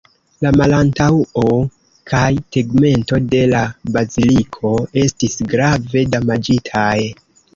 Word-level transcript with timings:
La 0.43 0.51
malantaŭo 0.59 1.43
kaj 2.11 2.23
tegmento 2.55 3.19
de 3.35 3.43
la 3.53 3.61
baziliko 3.97 4.73
estis 5.05 5.37
grave 5.53 6.05
damaĝitaj. 6.17 6.91